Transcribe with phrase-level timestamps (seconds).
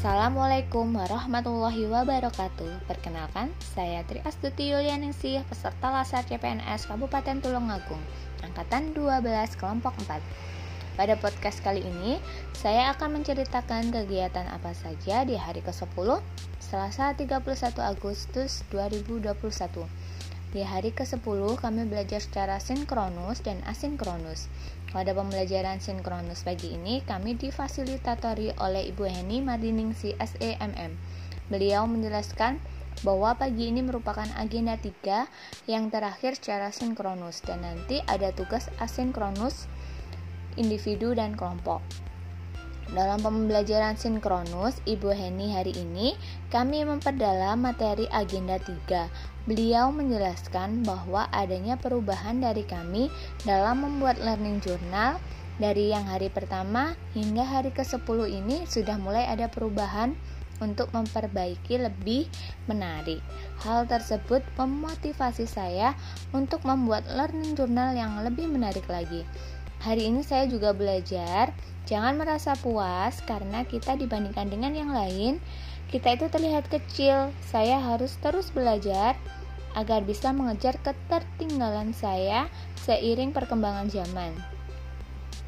[0.00, 2.88] Assalamualaikum warahmatullahi wabarakatuh.
[2.88, 8.00] Perkenalkan, saya Tri Astuti Yulianingsih Peserta Lasar CPNS Kabupaten Tulungagung
[8.40, 10.24] Angkatan 12 Kelompok 4
[10.96, 12.16] Pada podcast kali ini,
[12.56, 16.08] saya akan menceritakan kegiatan apa saja di hari ke-10
[16.64, 19.36] Selasa 31 Agustus 2021
[20.50, 24.50] di hari ke-10 kami belajar secara sinkronus dan asinkronus.
[24.90, 30.98] Pada pembelajaran sinkronus pagi ini kami difasilitatori oleh Ibu Heni Mardiningsi SEMM.
[31.46, 32.58] Beliau menjelaskan
[33.06, 39.70] bahwa pagi ini merupakan agenda 3 yang terakhir secara sinkronus dan nanti ada tugas asinkronus
[40.58, 41.78] individu dan kelompok.
[42.88, 46.16] Dalam pembelajaran sinkronus Ibu Heni hari ini,
[46.48, 49.44] kami memperdalam materi agenda 3.
[49.44, 53.12] Beliau menjelaskan bahwa adanya perubahan dari kami
[53.44, 55.20] dalam membuat learning journal
[55.60, 60.16] dari yang hari pertama hingga hari ke-10 ini sudah mulai ada perubahan
[60.60, 62.28] untuk memperbaiki lebih
[62.68, 63.20] menarik.
[63.64, 65.96] Hal tersebut memotivasi saya
[66.32, 69.24] untuk membuat learning journal yang lebih menarik lagi.
[69.80, 71.56] Hari ini saya juga belajar
[71.90, 75.42] Jangan merasa puas karena kita dibandingkan dengan yang lain,
[75.90, 77.34] kita itu terlihat kecil.
[77.42, 79.18] Saya harus terus belajar
[79.74, 82.46] agar bisa mengejar ketertinggalan saya
[82.86, 84.30] seiring perkembangan zaman.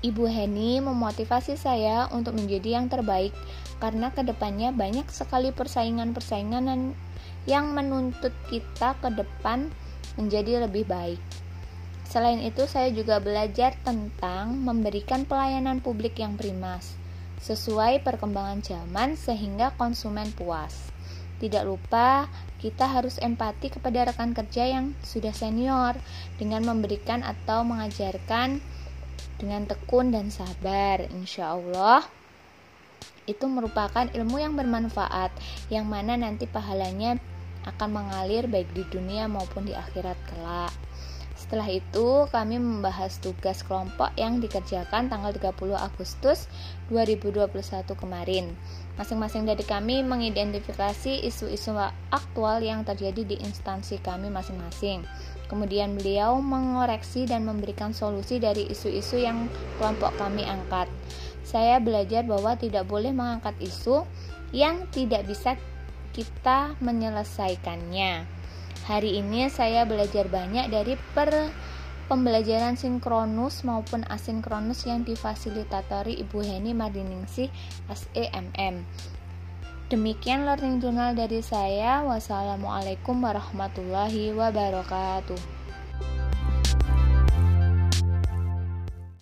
[0.00, 3.36] Ibu Heni memotivasi saya untuk menjadi yang terbaik
[3.84, 6.96] karena ke depannya banyak sekali persaingan-persaingan
[7.44, 9.68] yang menuntut kita ke depan
[10.16, 11.20] menjadi lebih baik.
[12.10, 16.98] Selain itu, saya juga belajar tentang memberikan pelayanan publik yang primas,
[17.38, 20.90] sesuai perkembangan zaman sehingga konsumen puas.
[21.38, 22.26] Tidak lupa,
[22.58, 25.94] kita harus empati kepada rekan kerja yang sudah senior
[26.34, 28.58] dengan memberikan atau mengajarkan
[29.38, 31.06] dengan tekun dan sabar.
[31.14, 32.02] Insya Allah,
[33.30, 35.30] itu merupakan ilmu yang bermanfaat,
[35.70, 37.22] yang mana nanti pahalanya
[37.70, 40.74] akan mengalir baik di dunia maupun di akhirat kelak.
[41.40, 46.44] Setelah itu, kami membahas tugas kelompok yang dikerjakan tanggal 30 Agustus
[46.92, 47.48] 2021
[47.96, 48.52] kemarin.
[49.00, 51.72] Masing-masing dari kami mengidentifikasi isu-isu
[52.12, 55.00] aktual yang terjadi di instansi kami masing-masing.
[55.48, 59.48] Kemudian beliau mengoreksi dan memberikan solusi dari isu-isu yang
[59.80, 60.92] kelompok kami angkat.
[61.40, 64.04] Saya belajar bahwa tidak boleh mengangkat isu
[64.52, 65.56] yang tidak bisa
[66.12, 68.39] kita menyelesaikannya.
[68.90, 71.30] Hari ini saya belajar banyak dari per
[72.10, 77.54] pembelajaran sinkronus maupun asinkronus yang difasilitatori Ibu Heni Mardiningsih
[77.86, 78.82] SEMM.
[79.94, 82.02] Demikian learning journal dari saya.
[82.02, 85.59] Wassalamualaikum warahmatullahi wabarakatuh.